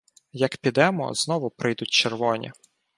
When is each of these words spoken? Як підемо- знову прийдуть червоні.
Як 0.33 0.57
підемо- 0.57 1.13
знову 1.13 1.49
прийдуть 1.49 1.89
червоні. 1.91 2.51